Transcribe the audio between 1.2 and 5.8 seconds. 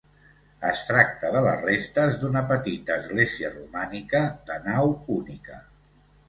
de les restes d'una petita església romànica, de nau única.